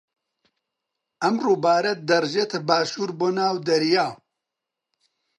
ئەم 1.23 1.35
ڕووبارە 1.45 1.93
دەڕژێتە 2.09 2.59
باشوور 2.67 3.11
بۆ 3.19 3.27
ناو 3.37 3.55
دەریا. 3.67 4.07